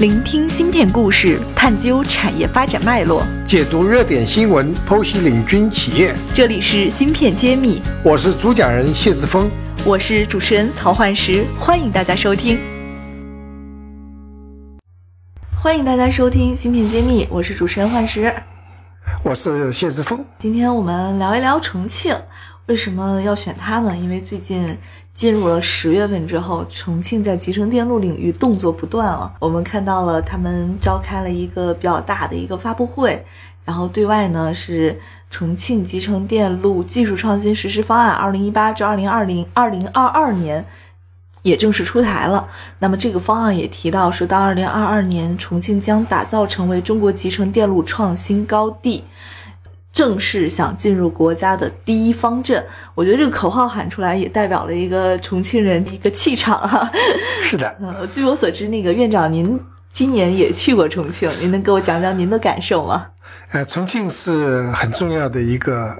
[0.00, 6.14] 聆听芯片故事，探究产业发展脉络，解读热点新闻，剖析领军企业。
[6.32, 9.50] 这里是芯片揭秘，我是主讲人谢志峰，
[9.84, 12.58] 我是主持人曹焕石，欢迎大家收听。
[15.54, 18.34] 欢迎大家收听芯片揭秘，我是主持人焕石，
[19.22, 20.24] 我是谢志峰。
[20.38, 22.16] 今天我们聊一聊重庆，
[22.64, 23.94] 为什么要选它呢？
[23.94, 24.78] 因为最近。
[25.20, 29.30] 进入了十月份之后，重庆在集成电路领域动作不断了。
[29.38, 33.22] 我们看到了他们召开了一个比较大的一个发布会，
[33.62, 34.98] 然后对外呢是
[35.28, 40.64] 重庆集成电路技术创新实施方案，二零一八至二零二零二零二二年
[41.42, 42.48] 也正式出台了。
[42.78, 49.04] 那么这个方案也提到，说到二零二二年，重庆将打造成为中国集成电路创新高地。
[49.92, 56.90] 正式想进入国家的第一方阵，我觉得这个口号喊出来也代表了一个重庆人的一个气场哈。
[57.42, 59.60] 是的， 嗯，据我所知，那个院长您
[59.92, 63.08] 今年也去过重庆，您能给我讲讲您的感受吗？
[63.52, 65.96] 呃，重庆是很重要的一个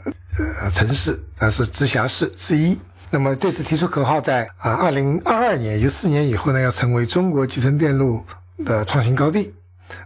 [0.63, 2.79] 呃城市，它是直辖市之一。
[3.11, 8.23] 那么这次提出口号，在啊二零二二年，也就四年以后呢，要成为中国集成电路
[8.65, 9.53] 的创新高地。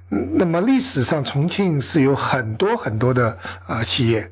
[0.08, 4.30] 那么历史上，重庆是有很多很多的呃企业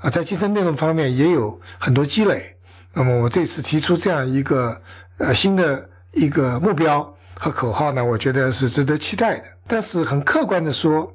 [0.00, 2.56] 啊，在集成电路方面也有很多积累。
[2.92, 4.80] 那么我这次提出这样一个
[5.18, 9.44] 呃新的一个目标和口号呢，我觉得是值得期待的。
[9.66, 11.12] 但是很客观的说，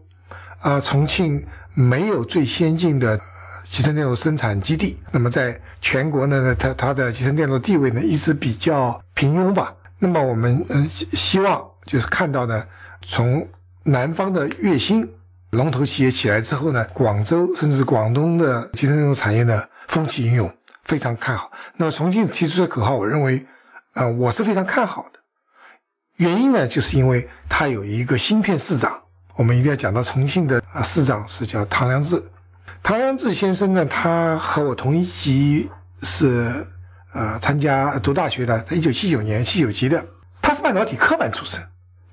[0.61, 3.19] 啊，重庆没有最先进的
[3.66, 4.97] 集成电路生产基地。
[5.11, 9.75] 那么在全国呢，它它的集成电路地位呢一直比较平庸吧。
[10.00, 12.66] 那么我们嗯希望就是看到呢，
[13.02, 13.45] 从
[13.88, 15.08] 南方的粤新
[15.52, 20.52] 龙头企业起来之后呢，广州甚至广东的集成电路产业呢风起云涌，
[20.86, 21.52] 非常看好。
[21.78, 23.45] 那么重庆提出的口号，我认为，
[23.94, 25.19] 呃，我是非常看好的。
[26.16, 29.00] 原因呢，就是因为它有一个芯片市长。
[29.36, 32.22] 我们一定要讲到重庆的啊市长是叫唐良智。
[32.81, 35.69] 唐良智先生呢，他和我同一级，
[36.01, 36.66] 是
[37.13, 40.03] 呃参加读大学的，他一九七九年七九级的，
[40.41, 41.62] 他是半导体科班出身。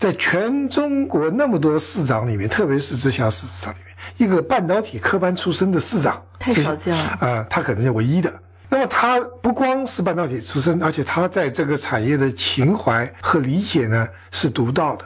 [0.02, 7.46] 在全中国那么多市长里面，特别是直辖市市长里面，一个半导体科班出身的市长太少见了啊！
[7.48, 8.28] 他可能是唯一的。
[8.68, 15.04] 那么他不光是半导体出身，而且他在这个产业的情怀和理解呢是独到的。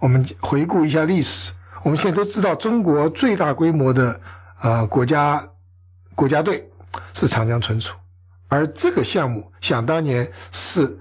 [0.00, 4.20] 我们回顾一下历史，我们现在都知道，中国最大规模的
[4.60, 5.42] 呃国家
[6.14, 6.68] 国家队
[7.14, 7.96] 是长江存储，
[8.48, 10.98] 而这个项目想当年是。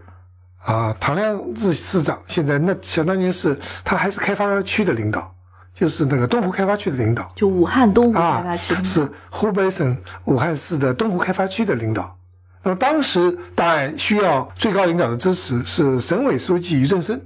[0.65, 5.33] 啊，唐良智市长现在那想当年是他还是开发区的领导，
[5.75, 12.17] 就是那个东湖开发区的领导，就武汉东湖开发区是湖北省武汉市的东湖开发区的领导。
[12.63, 17.21] 那么当时当然需要最高领导的支持，是省委书记俞正声，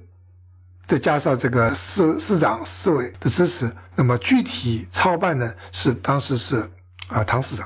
[0.86, 3.72] 再加上这个市市长、市委的支持。
[3.96, 6.70] 那么具体操办呢，是当时是
[7.08, 7.66] 啊唐市长。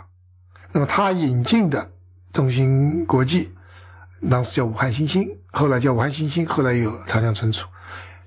[0.72, 1.90] 那么他引进的
[2.32, 3.52] 中芯国际。
[4.30, 7.68] 当时叫武汉新兴，后来叫王星星，后来有长江存储，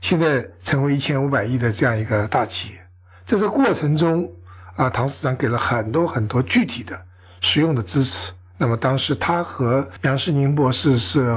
[0.01, 2.87] 现在成为一千五百亿的这样一个大企业。
[3.25, 4.31] 在这过程中，
[4.77, 7.05] 啊，唐市长给了很多很多具体的、
[7.41, 8.33] 实用的支持。
[8.57, 11.37] 那么当时他和杨世宁博士是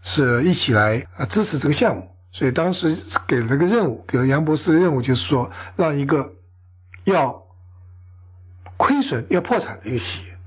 [0.00, 6.32] 是一起来啊支持这个项目，所以当时给了个任务，给了杨博士的任务，就是说让一个
[7.02, 7.44] 要
[8.76, 10.38] 亏损、要破产的一个企业，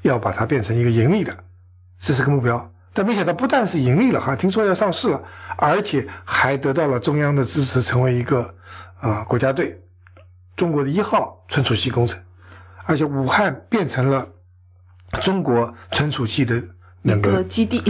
[0.00, 1.36] 要把它变成一个盈利的，
[1.98, 2.73] 这是个目标。
[2.96, 5.20] 但没想到，不但是盈利了哈，听说要上市了，
[5.56, 8.54] 而且还得到了中央的支持，成为一个
[9.00, 9.82] 啊国家队，
[10.54, 12.22] 中国的一号存储器工程，
[12.84, 14.30] 而且武汉变成了
[15.20, 16.62] 中国存储器的
[17.02, 17.82] 那个基地，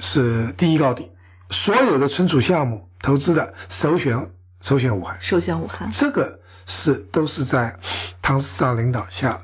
[0.00, 1.10] 是第一高地。
[1.48, 4.30] 所有的存储项目投资的首选
[4.60, 5.88] 首选武汉，首选武汉。
[5.90, 7.74] 这个是都是在
[8.20, 9.40] 唐市长领导下，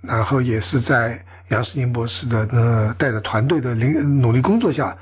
[0.00, 1.24] 然后也是在。
[1.48, 4.96] 杨世宁博士的呃带着团队的领努力工作下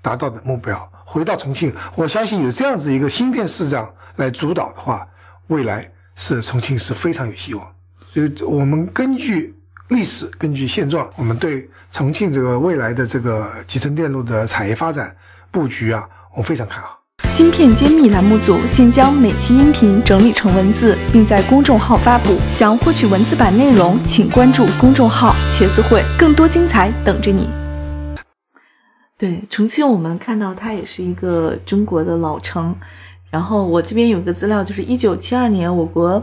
[0.00, 0.90] 达到的目标。
[1.04, 5.06] 回到重庆，我相信有这样子一个芯片市长来主导的话，
[5.48, 7.74] 未来是重庆是非常有希望。
[7.98, 9.54] 所以，我们根据
[9.88, 15.14] 历史，根据现状，我们对重庆这个未来的这个集成电路的产业发展
[15.50, 17.01] 布局啊，我非常看好。
[17.32, 22.36] 芯片揭秘栏目组现将每期音频整理成文字，并在公众号发布。
[22.50, 27.48] 想获取文字版内容，请关注公众号“茄子会”，更多精彩等着你。
[29.16, 32.76] 对，重庆我们看到它也是一个中国的老城。
[33.30, 36.22] 然后我这边有个资料，就是一九七二年，我国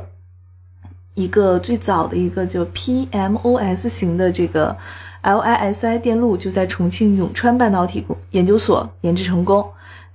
[1.15, 4.77] 一个最早的一个叫 PMOS 型的这个
[5.23, 9.67] LISI 电路就在重庆永川半导体研究所研制成功。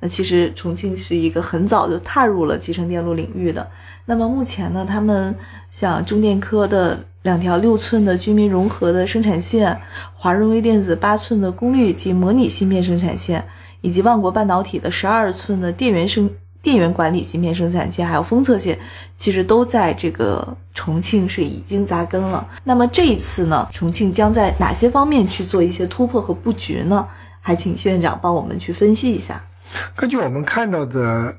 [0.04, 3.66] 那其实重庆是一个很早就踏入了集成电路领域的。
[4.04, 5.34] 那么目前呢，他们
[5.70, 9.80] 像中电科的两条六寸的居民融合的生产线，
[10.14, 13.42] 华润微电子八寸的功率及模拟芯片生产线，
[13.80, 16.28] 以及万国半导体的十二寸的电源生
[16.60, 18.78] 电源管理芯片生产线，还有封测线，
[19.16, 22.46] 其实都在这个重庆是已经扎根了。
[22.62, 27.08] 那么这一次呢，重庆将在哪些方面去做一些突破和布局呢？
[27.40, 29.42] 还请谢院长帮我们去分析一下。
[29.96, 31.36] 根据我们看到的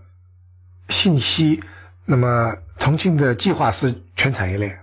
[0.90, 1.62] 信息，
[2.06, 4.78] 那么重庆的计划是全产业链，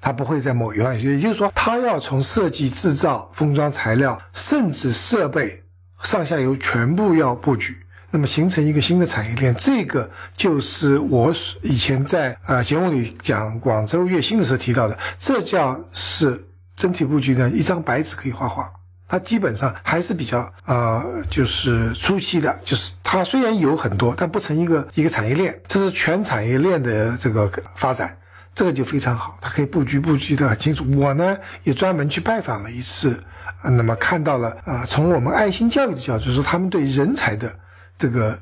[0.00, 5.62] 它不会在某一方，也就是说，它要从设计、制造、封装材料，甚至设备
[6.02, 7.76] 上下游全部要布局，
[8.10, 9.54] 那么形成一个新的产业链。
[9.54, 18.70] 这个就是我以前在呃节目里讲广州月薪的时候提到的，这叫是整体布局的一张白纸可以画画。
[19.06, 28.16] 它基本上还是比较呃，就是初期的，就是它虽然有很多，但不成一个一个产业链，这是全产业链的这个发展，
[28.54, 30.84] 这个就非常好，它可以布局布局的很清楚。
[30.96, 33.22] 我呢也专门去拜访了一次，
[33.62, 37.54] 那么看到了啊，从我们爱心教育的角度说，他们对人才的
[37.98, 38.38] 这个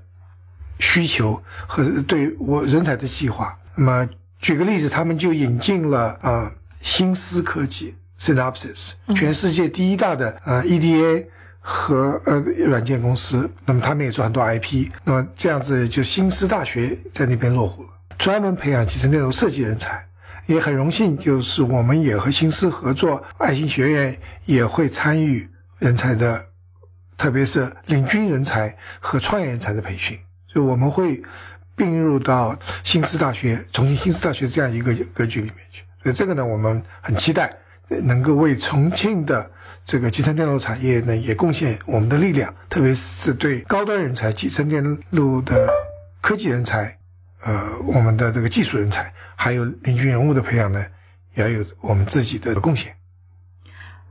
[0.78, 3.56] 需求和对我人才的计划。
[3.74, 6.50] 那么举个例子，他们就引进了啊
[6.80, 7.94] 新思科技。
[8.22, 11.26] Synopsys，全世界第一大的呃 EDA
[11.58, 12.38] 和呃
[12.69, 17.88] 软件公司，那么他们也做很多 IP，那么这样子就新思大学在那边落户了，
[18.19, 20.06] 专门培养集成电路设计人才，
[20.46, 25.48] 也很荣幸，就是我们也和新思合作，爱心学院也会参与
[25.80, 26.46] 人才的，
[27.19, 30.16] 特别是领军人才和创业人才的培训，
[30.46, 31.20] 所以我们会
[31.74, 37.52] 并入到新思大学、重庆新思大学这样一个格局里面去，所以这个呢，我们很期待。
[38.00, 39.50] 能够为重庆的
[39.84, 45.68] 这个集成电路产业呢，也贡献我们的力量，特别是对高端人才、集成电路的
[46.20, 46.98] 科技人才，
[47.42, 50.84] 呃，我们的这个技术人才，还有领军人物的培养呢，
[51.34, 52.94] 也要有我们自己的贡献。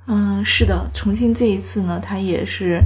[0.08, 2.82] 嗯，是的，重庆这一次呢，它也是，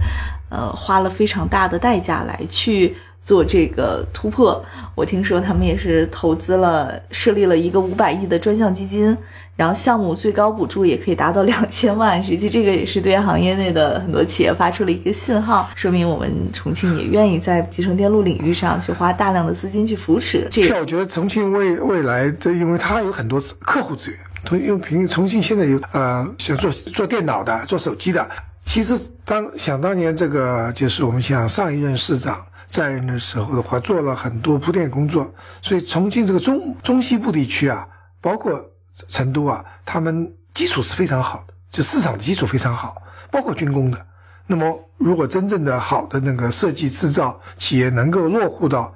[0.49, 2.95] 呃，花了非常大的代价来去。
[3.25, 4.63] 做这个突破，
[4.93, 9.17] 我听说他们也是投资了，设立了一个五百亿的专项基金，
[9.55, 12.23] 然后项目最高补助也可以达到 两千万。
[12.23, 20.47] 实际这个也是对行业内的很多企业发出了一个信号，说明我们重庆也愿意在集成电路领域上去花大量的资金去扶持。
[20.51, 28.29] 这个我觉得重庆未未来这，因为它有很多客户资源，重因为平重庆现在有呃想做做电脑的，做手机的。
[28.65, 32.37] 其实当想当年这个就是我们想上一任市长。
[32.67, 37.87] 在任的时候的话，做了很多铺垫工作，所以重庆这个中中西部地区啊，
[38.21, 38.59] 包括
[39.07, 42.95] 成都啊，他们基础是非常好的，就市场的基础非常好，
[43.31, 44.05] 包括军工的。
[44.47, 48.93] 那么，如果真正的好的那个设计制造企业能够落户到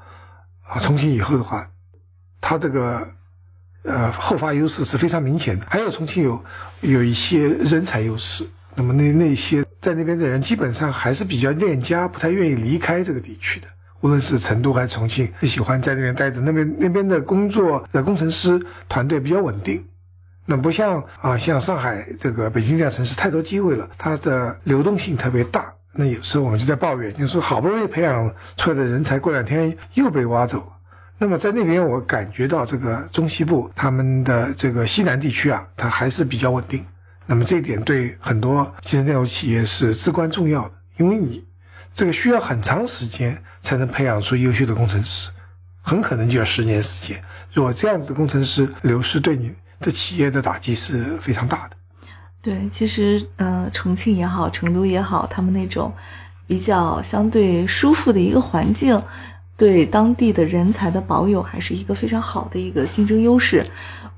[0.64, 1.68] 啊重庆以后的话，
[2.40, 3.08] 它这个
[3.84, 5.66] 呃后发优势是非常明显的。
[5.70, 6.44] 还有重庆有
[6.82, 8.48] 有一些人才优势。
[8.76, 13.68] 那么那那些在那边的人基本上还是比较恋家，不太愿意离开这个地区的。
[14.02, 16.40] 无论是成都还是重庆，喜欢在那边待着。
[16.42, 19.86] 那边那边的工作的工程师团队比较稳定。
[20.46, 25.74] 那不像啊，像上海这个北京这样城市太多机会了，它的流动性特别大。
[25.94, 30.72] 那有时候我们就在抱怨，就说好不容易培养出来的人才，过两天又被挖走。
[31.18, 36.86] 那么在那边，我感觉到这个中西部他们的这个西南地区啊，它还是比较稳定。
[37.30, 41.46] 那么这一点对很多集成电路企业是至关重要的，因为你
[41.94, 45.30] 这个需要很长时间才能培养出优秀的工程师，
[45.84, 47.22] 很可能就要十年时间。
[47.54, 51.76] 如果这样子的工程师流失，对你的企业的打击是非常大的。
[52.42, 55.94] 对，其实呃，重庆也好，成都也好，他们那种
[56.48, 59.00] 比较相对舒服的一个环境，
[59.60, 63.64] 对当地的人才的保有还是一个非常好的一个竞争优势。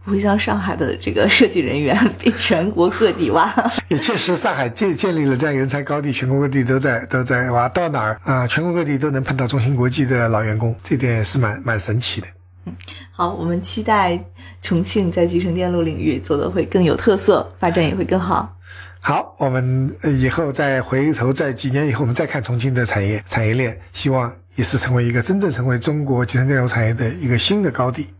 [0.03, 3.53] 不会像上海的这个设计人员被全国各地挖。
[3.88, 12.25] 也确实，上海建建立了这样人才高地，全国各地都在都在挖，到哪儿啊，全国各地都能碰到中芯国际的老员工，这点也是蛮蛮神奇的。
[12.65, 12.74] 嗯，
[13.12, 14.19] 好，我们期待
[14.63, 18.57] 重庆在集成电路领域做的会更有特色，发展也会更好。
[19.03, 28.13] 好，我们以后再回头，在几年以后，我们再看重庆的产业产业链，希望也是成为一个真正成为中国集成电路产业的一个新的高地。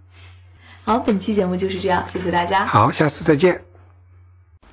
[0.84, 2.66] 好，本期节目就是这样，谢谢大家。
[2.66, 3.62] 好，下次再见。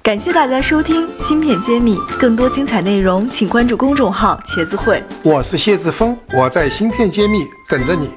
[0.02, 5.04] 感谢大家收听《芯片揭秘》，更多精彩内容，请关注公众号“茄子会”。
[5.22, 8.10] 我是谢志峰，我在《芯片揭秘》等着你。